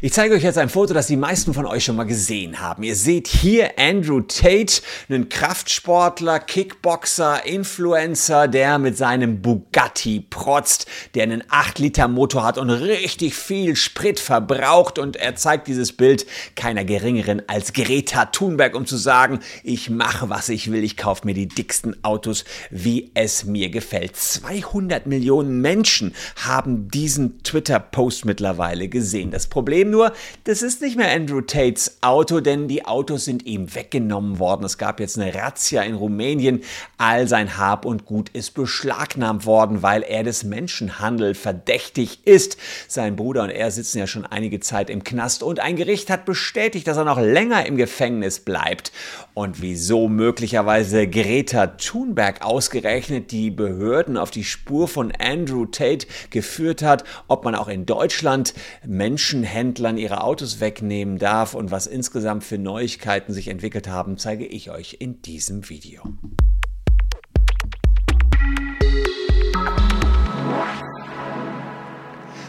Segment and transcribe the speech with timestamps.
[0.00, 2.84] Ich zeige euch jetzt ein Foto, das die meisten von euch schon mal gesehen haben.
[2.84, 11.24] Ihr seht hier Andrew Tate, einen Kraftsportler, Kickboxer, Influencer, der mit seinem Bugatti protzt, der
[11.24, 15.00] einen 8-Liter-Motor hat und richtig viel Sprit verbraucht.
[15.00, 20.30] Und er zeigt dieses Bild keiner geringeren als Greta Thunberg, um zu sagen, ich mache,
[20.30, 24.14] was ich will, ich kaufe mir die dicksten Autos, wie es mir gefällt.
[24.14, 29.32] 200 Millionen Menschen haben diesen Twitter-Post mittlerweile gesehen.
[29.32, 30.12] Das Problem Problem nur,
[30.44, 34.64] das ist nicht mehr Andrew Tates Auto, denn die Autos sind ihm weggenommen worden.
[34.64, 36.62] Es gab jetzt eine Razzia in Rumänien.
[36.96, 42.58] All sein Hab und Gut ist beschlagnahmt worden, weil er des Menschenhandels verdächtig ist.
[42.86, 46.24] Sein Bruder und er sitzen ja schon einige Zeit im Knast und ein Gericht hat
[46.24, 48.92] bestätigt, dass er noch länger im Gefängnis bleibt.
[49.34, 56.82] Und wieso möglicherweise Greta Thunberg ausgerechnet die Behörden auf die Spur von Andrew Tate geführt
[56.82, 62.42] hat, ob man auch in Deutschland Menschenhändler Händlern ihre Autos wegnehmen darf und was insgesamt
[62.42, 66.02] für Neuigkeiten sich entwickelt haben, zeige ich euch in diesem Video.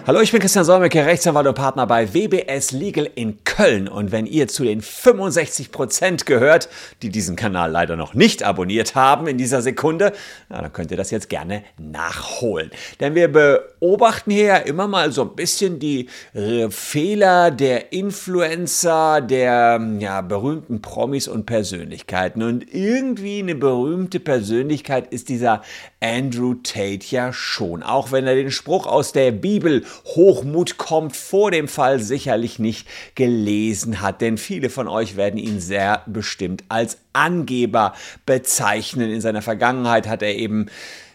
[0.10, 3.88] Hallo, ich bin Christian Solmecke, Rechtsanwalt und Partner bei WBS Legal in Köln.
[3.88, 6.68] Und wenn ihr zu den 65 Prozent gehört,
[7.04, 10.14] die diesen Kanal leider noch nicht abonniert haben in dieser Sekunde,
[10.50, 12.72] na, dann könnt ihr das jetzt gerne nachholen.
[13.00, 19.22] Denn wir beobachten hier ja immer mal so ein bisschen die äh, Fehler der Influencer,
[19.22, 22.42] der ja, berühmten Promis und Persönlichkeiten.
[22.42, 25.62] Und irgendwie eine berühmte Persönlichkeit ist dieser
[26.02, 27.84] Andrew Tate ja schon.
[27.84, 32.88] Auch wenn er den Spruch aus der Bibel Hochmut kommt vor dem Fall sicherlich nicht
[33.16, 37.94] gelesen hat, denn viele von euch werden ihn sehr bestimmt als Angeber
[38.26, 39.12] bezeichnen.
[39.12, 40.68] In seiner Vergangenheit hat er eben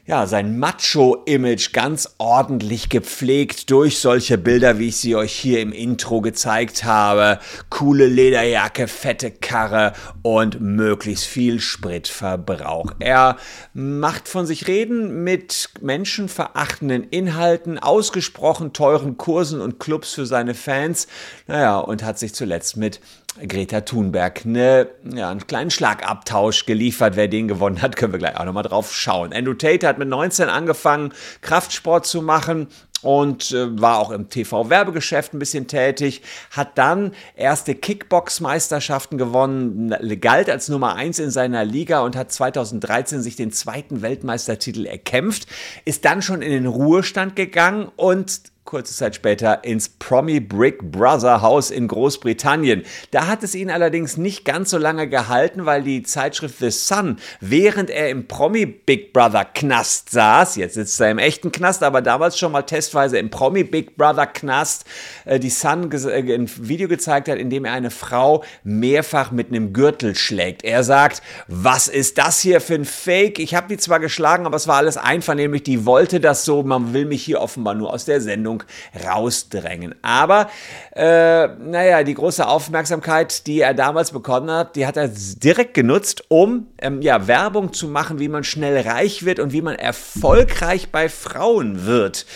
[0.06, 5.72] ja, sein Macho-Image ganz ordentlich gepflegt durch solche Bilder, wie ich sie euch hier im
[5.72, 7.38] Intro gezeigt habe.
[7.70, 12.92] Coole Lederjacke, fette Karre und möglichst viel Spritverbrauch.
[12.98, 13.38] Er
[13.72, 21.06] macht von sich reden mit menschenverachtenden Inhalten, ausgesprochen teuren Kursen und Clubs für seine Fans.
[21.46, 23.00] Naja, und hat sich zuletzt mit
[23.48, 27.16] Greta Thunberg eine, ja, einen kleinen Schlagabtausch geliefert.
[27.16, 29.32] Wer den gewonnen hat, können wir gleich auch nochmal drauf schauen.
[29.32, 32.68] Andrew Tate hat mit 19 angefangen, Kraftsport zu machen
[33.02, 40.48] und äh, war auch im TV-Werbegeschäft ein bisschen tätig, hat dann erste Kickbox-Meisterschaften gewonnen, galt
[40.48, 45.46] als Nummer 1 in seiner Liga und hat 2013 sich den zweiten Weltmeistertitel erkämpft,
[45.84, 51.42] ist dann schon in den Ruhestand gegangen und kurze Zeit später ins Promi Brick Brother
[51.42, 52.82] Haus in Großbritannien.
[53.10, 57.18] Da hat es ihn allerdings nicht ganz so lange gehalten, weil die Zeitschrift The Sun,
[57.40, 62.00] während er im Promi Big Brother Knast saß, jetzt sitzt er im echten Knast, aber
[62.00, 64.86] damals schon mal testweise im Promi Big Brother Knast,
[65.26, 69.48] äh, die Sun äh, ein Video gezeigt hat, in dem er eine Frau mehrfach mit
[69.48, 70.64] einem Gürtel schlägt.
[70.64, 73.38] Er sagt, was ist das hier für ein Fake?
[73.38, 76.94] Ich habe die zwar geschlagen, aber es war alles einvernehmlich, die wollte das so, man
[76.94, 78.62] will mich hier offenbar nur aus der Sendung Sendung
[79.04, 79.94] rausdrängen.
[80.02, 80.48] Aber,
[80.94, 86.24] äh, naja, die große Aufmerksamkeit, die er damals bekommen hat, die hat er direkt genutzt,
[86.28, 90.90] um ähm, ja, Werbung zu machen, wie man schnell reich wird und wie man erfolgreich
[90.90, 92.26] bei Frauen wird.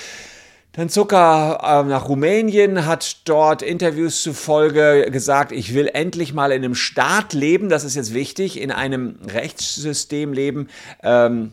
[0.73, 6.53] Dann zog er äh, nach Rumänien, hat dort Interviews zufolge gesagt, ich will endlich mal
[6.53, 10.69] in einem Staat leben, das ist jetzt wichtig, in einem Rechtssystem leben,
[11.03, 11.53] ähm,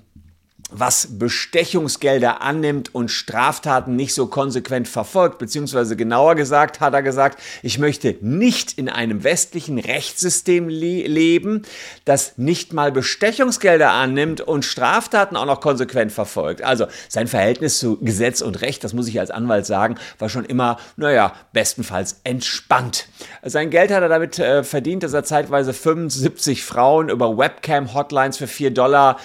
[0.71, 7.39] was Bestechungsgelder annimmt und Straftaten nicht so konsequent verfolgt, beziehungsweise genauer gesagt hat er gesagt,
[7.61, 11.61] ich möchte nicht in einem westlichen Rechtssystem le leben,
[12.03, 16.63] das nicht mal Bestechungsgelder annimmt und Straftaten auch noch konsequent verfolgt.
[16.63, 20.45] Also sein Verhältnis zu Gesetz und Recht, das muss ich als Anwalt sagen, war schon
[20.45, 23.07] immer, naja, bestenfalls entspannt.
[23.43, 28.47] Sein Geld hat er damit äh, verdient, dass er zeitweise 75 Frauen über Webcam-Hotlines für
[28.47, 29.17] 4 Dollar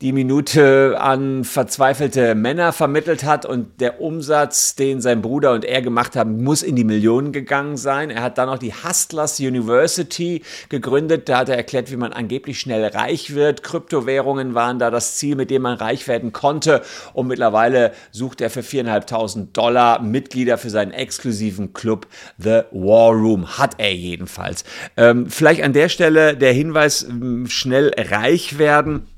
[0.00, 5.82] die Minute an verzweifelte Männer vermittelt hat und der Umsatz, den sein Bruder und er
[5.82, 8.10] gemacht haben, muss in die Millionen gegangen sein.
[8.10, 11.28] Er hat dann noch die Hustlers University gegründet.
[11.28, 13.64] Da hat er erklärt, wie man angeblich schnell reich wird.
[13.64, 16.82] Kryptowährungen waren da das Ziel, mit dem man reich werden konnte.
[17.12, 22.06] Und mittlerweile sucht er für 4.500 Dollar Mitglieder für seinen exklusiven Club
[22.38, 23.58] The War Room.
[23.58, 24.62] Hat er jedenfalls.
[24.96, 27.04] Ähm, vielleicht an der Stelle der Hinweis,
[27.48, 29.08] schnell reich werden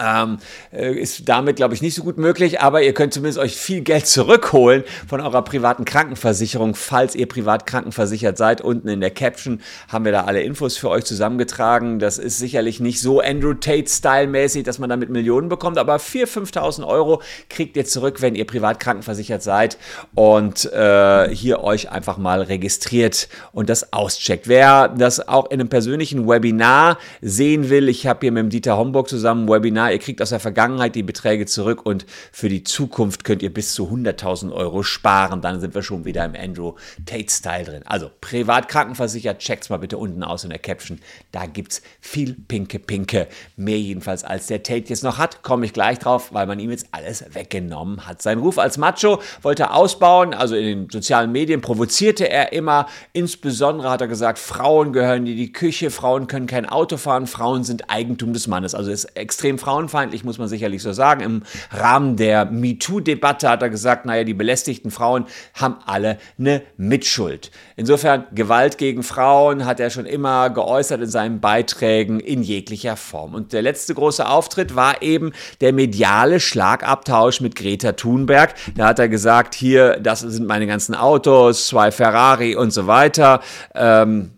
[0.00, 0.38] ähm,
[0.72, 3.82] äh, ist damit, glaube ich, nicht so gut möglich, aber ihr könnt zumindest euch viel
[3.82, 8.60] Geld zurückholen von eurer privaten Krankenversicherung, falls ihr privat krankenversichert seid.
[8.60, 11.98] Unten in der Caption haben wir da alle Infos für euch zusammengetragen.
[11.98, 16.86] Das ist sicherlich nicht so Andrew Tate-Style-mäßig, dass man damit Millionen bekommt, aber 4.000, 5.000
[16.86, 19.78] Euro kriegt ihr zurück, wenn ihr privat krankenversichert seid
[20.14, 24.48] und äh, hier euch einfach mal registriert und das auscheckt.
[24.48, 28.76] Wer das auch in einem persönlichen Webinar sehen will, ich habe hier mit dem Dieter
[28.76, 32.64] Homburg zusammen ein Webinar ihr kriegt aus der Vergangenheit die Beträge zurück und für die
[32.64, 35.40] Zukunft könnt ihr bis zu 100.000 Euro sparen.
[35.40, 36.74] Dann sind wir schon wieder im Andrew
[37.06, 37.82] Tate-Style drin.
[37.84, 41.00] Also privat krankenversichert, checkt's mal bitte unten aus in der Caption.
[41.32, 43.28] Da gibt's viel pinke Pinke.
[43.56, 46.70] Mehr jedenfalls als der Tate jetzt noch hat, komme ich gleich drauf, weil man ihm
[46.70, 48.22] jetzt alles weggenommen hat.
[48.22, 52.86] Sein Ruf als Macho wollte er ausbauen, also in den sozialen Medien provozierte er immer.
[53.12, 57.64] Insbesondere hat er gesagt, Frauen gehören in die Küche, Frauen können kein Auto fahren, Frauen
[57.64, 58.74] sind Eigentum des Mannes.
[58.74, 61.22] Also ist extrem Frauen frauenfeindlich, muss man sicherlich so sagen.
[61.22, 65.24] Im Rahmen der MeToo-Debatte hat er gesagt, naja, die belästigten Frauen
[65.54, 67.50] haben alle eine Mitschuld.
[67.76, 73.34] Insofern Gewalt gegen Frauen hat er schon immer geäußert in seinen Beiträgen in jeglicher Form.
[73.34, 78.54] Und der letzte große Auftritt war eben der mediale Schlagabtausch mit Greta Thunberg.
[78.76, 83.40] Da hat er gesagt, hier, das sind meine ganzen Autos, zwei Ferrari und so weiter.
[83.74, 84.32] Ähm,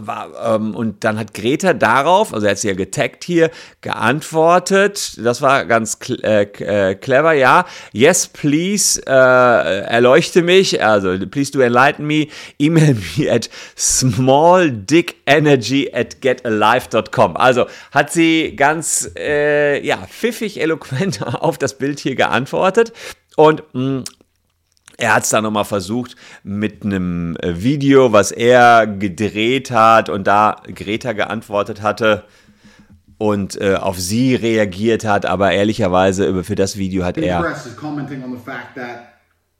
[0.00, 3.50] war, ähm, und dann hat Greta darauf, also er hat sie ja getaggt hier,
[3.80, 5.18] geantwortet.
[5.18, 7.66] Das war ganz äh, äh, clever, ja.
[7.92, 10.84] Yes, please, äh, erleuchte mich.
[10.84, 12.26] Also, please do enlighten me.
[12.58, 17.36] Email me at smalldickenergy at getalive.com.
[17.36, 22.92] Also hat sie ganz, äh, ja, pfiffig, eloquent auf das Bild hier geantwortet.
[23.36, 24.04] Und mh, mm,
[24.96, 30.26] er hat es dann nochmal versucht mit einem äh, Video, was er gedreht hat und
[30.26, 32.24] da Greta geantwortet hatte
[33.18, 37.40] und äh, auf sie reagiert hat, aber ehrlicherweise für das Video hat er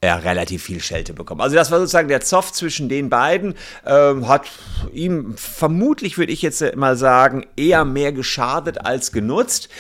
[0.05, 1.41] ja, relativ viel Schelte bekommen.
[1.41, 3.55] Also das war sozusagen der Zoff zwischen den beiden,
[3.87, 4.43] ähm, hat
[4.93, 9.71] ihm vermutlich, würde ich jetzt mal sagen, eher mehr geschadet als genutzt.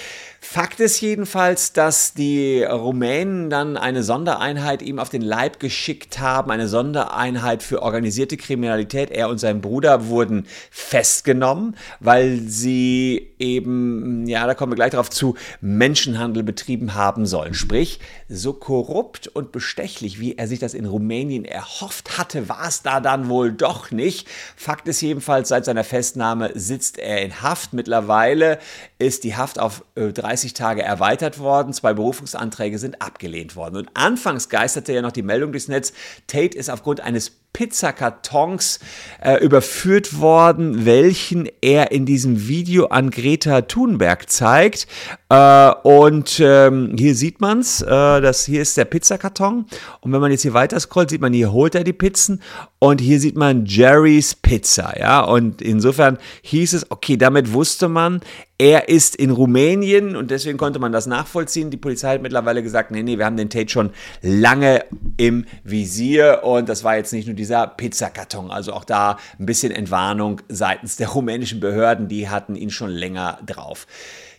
[0.47, 6.51] Fakt ist jedenfalls, dass die Rumänen dann eine Sondereinheit ihm auf den Leib geschickt haben,
[6.51, 9.11] eine Sondereinheit für organisierte Kriminalität.
[9.11, 15.09] Er und sein Bruder wurden festgenommen, weil sie eben, ja, da kommen wir gleich darauf
[15.09, 17.55] zu, Menschenhandel betrieben haben sollen.
[17.55, 17.99] Sprich,
[18.29, 23.01] so korrupt und bestechlich, wie er sich das in Rumänien erhofft hatte, war es da
[23.01, 24.29] dann wohl doch nicht.
[24.57, 27.73] Fakt ist jedenfalls, seit seiner Festnahme sitzt er in Haft.
[27.73, 28.59] Mittlerweile
[28.99, 31.73] ist die Haft auf äh, 30 Tage erweitert worden.
[31.73, 33.77] Zwei Berufungsanträge sind abgelehnt worden.
[33.77, 35.93] Und anfangs geisterte ja noch die Meldung durchs Netz,
[36.27, 38.81] Tate ist aufgrund eines Pizzakartons
[39.23, 44.87] äh, überführt worden, welchen er in diesem Video an Greta Thunberg zeigt.
[45.31, 49.65] Äh, und ähm, hier sieht man es, äh, hier ist der Pizzakarton.
[50.01, 52.43] Und wenn man jetzt hier weiter scrollt, sieht man, hier holt er die Pizzen
[52.81, 55.21] und hier sieht man Jerry's Pizza, ja.
[55.21, 58.21] Und insofern hieß es, okay, damit wusste man,
[58.59, 61.71] er ist in Rumänien und deswegen konnte man das nachvollziehen.
[61.71, 63.91] Die Polizei hat mittlerweile gesagt, nee, nee, wir haben den Tate schon
[64.23, 64.85] lange
[65.17, 68.51] im Visier und das war jetzt nicht nur dieser Pizzakarton.
[68.51, 73.39] Also auch da ein bisschen Entwarnung seitens der rumänischen Behörden, die hatten ihn schon länger
[73.45, 73.87] drauf.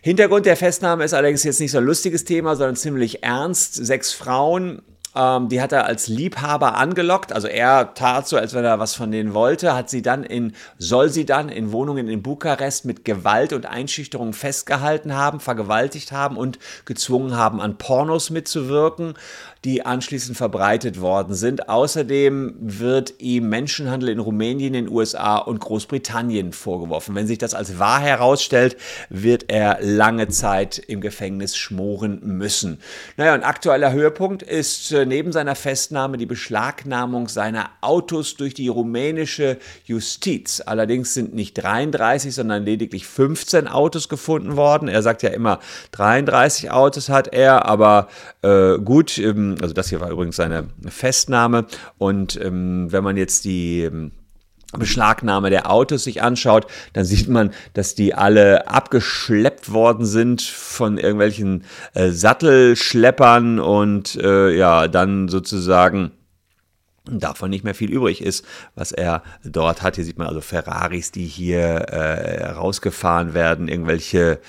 [0.02, 3.74] Hintergrund der Festnahme ist allerdings jetzt nicht so ein lustiges Thema, sondern ziemlich ernst.
[3.74, 4.82] Sechs Frauen
[5.16, 7.32] ähm, die hat er als Liebhaber angelockt.
[7.32, 10.52] Also er tat so, als wenn er was von denen wollte, hat sie dann in,
[10.78, 16.36] soll sie dann in Wohnungen in Bukarest mit Gewalt und Einschüchterung festgehalten haben, vergewaltigt haben
[16.36, 19.14] und gezwungen haben, an Pornos mitzuwirken
[19.66, 21.68] die anschließend verbreitet worden sind.
[21.68, 27.16] Außerdem wird ihm Menschenhandel in Rumänien, den USA und Großbritannien vorgeworfen.
[27.16, 28.76] Wenn sich das als wahr herausstellt,
[29.10, 32.78] wird er lange Zeit im Gefängnis schmoren müssen.
[33.16, 39.58] Naja, ein aktueller Höhepunkt ist neben seiner Festnahme die Beschlagnahmung seiner Autos durch die rumänische
[39.84, 40.62] Justiz.
[40.64, 44.88] Allerdings sind nicht 33, sondern lediglich 15 Autos gefunden worden.
[44.88, 45.60] Er sagt ja immer,
[45.92, 48.08] 33 Autos hat er, aber
[48.42, 51.66] äh, gut, ähm, also das hier war übrigens seine Festnahme.
[51.98, 54.12] Und ähm, wenn man jetzt die ähm,
[54.72, 60.98] Beschlagnahme der Autos sich anschaut, dann sieht man, dass die alle abgeschleppt worden sind von
[60.98, 66.12] irgendwelchen äh, Sattelschleppern und äh, ja, dann sozusagen
[67.08, 68.44] davon nicht mehr viel übrig ist,
[68.74, 69.96] was er dort hat.
[69.96, 74.40] Hier sieht man also Ferraris, die hier äh, rausgefahren werden, irgendwelche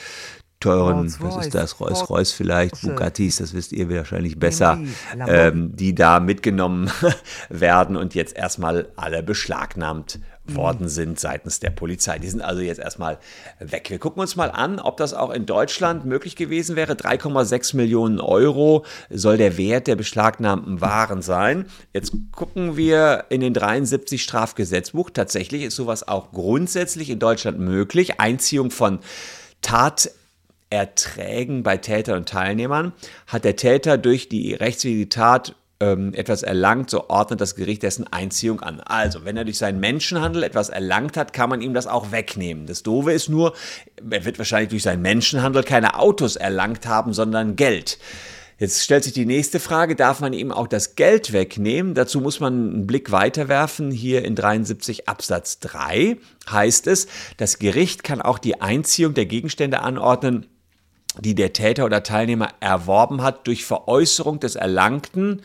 [0.59, 4.79] teuren, was ist das, Rolls-Royce vielleicht, Bugattis, das wisst ihr wahrscheinlich besser,
[5.27, 6.89] ähm, die da mitgenommen
[7.49, 10.19] werden und jetzt erstmal alle beschlagnahmt
[10.55, 12.19] worden sind seitens der Polizei.
[12.19, 13.19] Die sind also jetzt erstmal
[13.59, 13.89] weg.
[13.89, 16.93] Wir gucken uns mal an, ob das auch in Deutschland möglich gewesen wäre.
[16.93, 21.65] 3,6 Millionen Euro soll der Wert der beschlagnahmten Waren sein.
[21.93, 25.09] Jetzt gucken wir in den 73 Strafgesetzbuch.
[25.09, 28.19] Tatsächlich ist sowas auch grundsätzlich in Deutschland möglich.
[28.19, 28.99] Einziehung von
[30.69, 32.93] Taterträgen bei Tätern und Teilnehmern
[33.27, 38.11] hat der Täter durch die rechtswidrige Tat ähm, etwas erlangt, so ordnet das Gericht dessen
[38.11, 38.79] Einziehung an.
[38.81, 42.65] Also, wenn er durch seinen Menschenhandel etwas erlangt hat, kann man ihm das auch wegnehmen.
[42.65, 43.53] Das Doofe ist nur,
[44.09, 47.99] er wird wahrscheinlich durch seinen Menschenhandel keine Autos erlangt haben, sondern Geld.
[48.59, 51.93] Jetzt stellt sich die nächste Frage, darf man ihm auch das Geld wegnehmen?
[51.93, 53.91] Dazu muss man einen Blick weiterwerfen.
[53.91, 56.17] Hier in 73 Absatz 3
[56.49, 57.05] heißt es,
[57.37, 60.47] das Gericht kann auch die Einziehung der Gegenstände anordnen,
[61.19, 65.41] die der Täter oder Teilnehmer erworben hat durch Veräußerung des Erlangten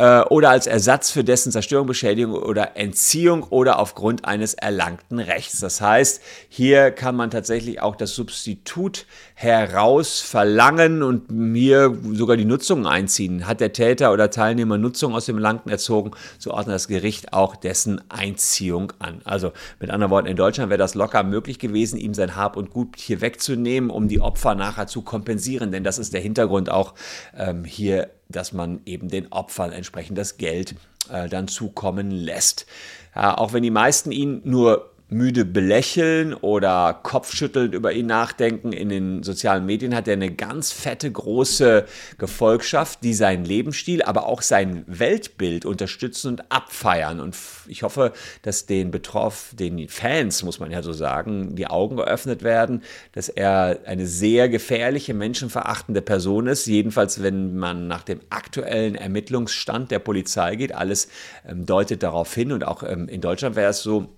[0.00, 5.60] äh, oder als Ersatz für dessen Zerstörung, Beschädigung oder Entziehung oder aufgrund eines erlangten Rechts.
[5.60, 12.46] Das heißt, hier kann man tatsächlich auch das Substitut heraus verlangen und mir sogar die
[12.46, 13.46] Nutzung einziehen.
[13.46, 17.54] Hat der Täter oder Teilnehmer Nutzung aus dem Erlangten erzogen, so ordnet das Gericht auch
[17.54, 19.20] dessen Einziehung an.
[19.24, 22.70] Also mit anderen Worten, in Deutschland wäre das locker möglich gewesen, ihm sein Hab und
[22.70, 25.72] Gut hier wegzunehmen, um die Opfer nachher zu kompensieren.
[25.72, 26.94] Denn das ist der Hintergrund auch
[27.36, 30.74] ähm, hier dass man eben den Opfern entsprechend das Geld
[31.10, 32.66] äh, dann zukommen lässt.
[33.14, 38.72] Ja, auch wenn die meisten ihn nur müde belächeln oder kopfschüttelnd über ihn nachdenken.
[38.72, 41.84] In den sozialen Medien hat er eine ganz fette, große
[42.16, 47.18] Gefolgschaft, die seinen Lebensstil, aber auch sein Weltbild unterstützen und abfeiern.
[47.18, 47.36] Und
[47.66, 48.12] ich hoffe,
[48.42, 53.28] dass den Betroff, den Fans, muss man ja so sagen, die Augen geöffnet werden, dass
[53.28, 56.66] er eine sehr gefährliche, menschenverachtende Person ist.
[56.66, 60.74] Jedenfalls, wenn man nach dem aktuellen Ermittlungsstand der Polizei geht.
[60.74, 61.08] Alles
[61.48, 62.52] ähm, deutet darauf hin.
[62.52, 64.08] Und auch ähm, in Deutschland wäre es so,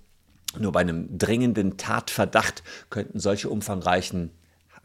[0.59, 4.31] nur bei einem dringenden Tatverdacht könnten solche umfangreichen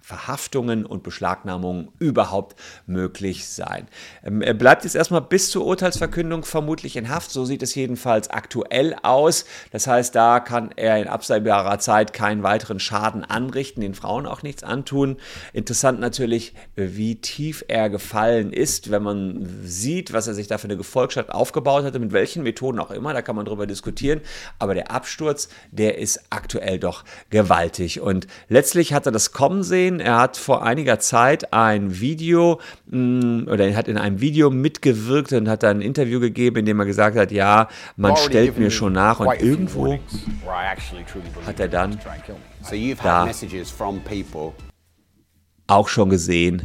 [0.09, 3.87] Verhaftungen und Beschlagnahmungen überhaupt möglich sein.
[4.25, 8.31] Ähm, er bleibt jetzt erstmal bis zur Urteilsverkündung vermutlich in Haft, so sieht es jedenfalls
[8.31, 9.45] aktuell aus.
[9.71, 14.43] Das heißt, da kann er in absehbarer Zeit keinen weiteren Schaden anrichten, den Frauen auch
[14.43, 15.19] nichts antun.
[15.53, 20.69] Interessant natürlich, wie tief er gefallen ist, wenn man sieht, was er sich da für
[20.69, 24.23] eine Gefolgschaft aufgebaut hatte, mit welchen Methoden auch immer, da kann man drüber diskutieren.
[24.59, 28.01] Aber der Absturz, der ist aktuell doch gewaltig.
[28.01, 33.49] Und letztlich hat er das kommen sehen, er hat vor einiger Zeit ein Video mm,
[33.49, 36.81] oder er hat in einem Video mitgewirkt und hat dann ein Interview gegeben, in dem
[36.81, 39.99] er gesagt hat, ja, man stellt mir schon nach und irgendwo
[41.47, 41.99] hat er dann
[43.03, 43.29] da
[45.67, 46.63] auch schon gesehen.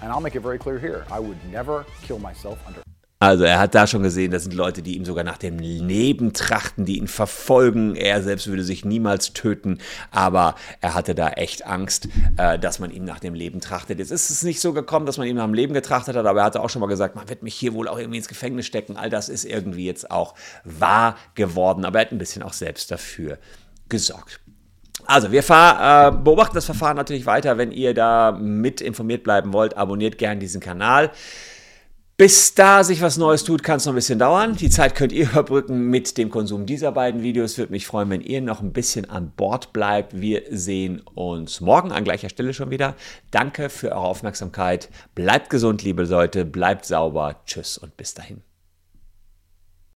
[0.00, 2.82] And I'll make it very clear here, I would never kill myself under
[3.24, 6.32] also er hat da schon gesehen, das sind Leute, die ihm sogar nach dem Leben
[6.32, 7.96] trachten, die ihn verfolgen.
[7.96, 9.78] Er selbst würde sich niemals töten,
[10.10, 13.98] aber er hatte da echt Angst, äh, dass man ihm nach dem Leben trachtet.
[13.98, 16.40] Jetzt ist es nicht so gekommen, dass man ihm nach dem Leben getrachtet hat, aber
[16.40, 18.66] er hatte auch schon mal gesagt, man wird mich hier wohl auch irgendwie ins Gefängnis
[18.66, 18.96] stecken.
[18.96, 22.90] All das ist irgendwie jetzt auch wahr geworden, aber er hat ein bisschen auch selbst
[22.90, 23.38] dafür
[23.88, 24.40] gesorgt.
[25.06, 27.58] Also, wir fahr, äh, beobachten das Verfahren natürlich weiter.
[27.58, 31.10] Wenn ihr da mit informiert bleiben wollt, abonniert gerne diesen Kanal.
[32.16, 34.54] Bis da sich was Neues tut, kann es noch ein bisschen dauern.
[34.54, 37.58] Die Zeit könnt ihr überbrücken mit dem Konsum dieser beiden Videos.
[37.58, 40.20] Würde mich freuen, wenn ihr noch ein bisschen an Bord bleibt.
[40.20, 42.94] Wir sehen uns morgen an gleicher Stelle schon wieder.
[43.32, 44.90] Danke für eure Aufmerksamkeit.
[45.16, 46.44] Bleibt gesund, liebe Leute.
[46.44, 47.40] Bleibt sauber.
[47.46, 48.53] Tschüss und bis dahin.